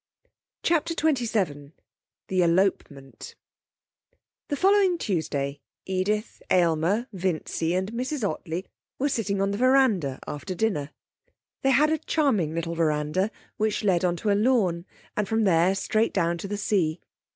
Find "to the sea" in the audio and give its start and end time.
16.39-16.99